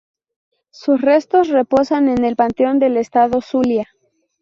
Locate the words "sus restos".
0.71-1.49